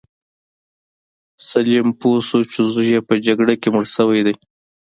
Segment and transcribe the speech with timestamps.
[1.47, 4.35] سلیم پوه شو چې زوی یې په جګړه کې مړ شوی دی.